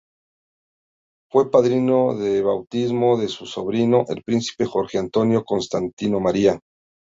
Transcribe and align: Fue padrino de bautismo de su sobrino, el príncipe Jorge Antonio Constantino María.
Fue 1.31 1.51
padrino 1.51 2.15
de 2.15 2.41
bautismo 2.41 3.19
de 3.19 3.27
su 3.27 3.45
sobrino, 3.45 4.03
el 4.07 4.23
príncipe 4.23 4.65
Jorge 4.65 4.97
Antonio 4.97 5.43
Constantino 5.45 6.19
María. 6.19 6.59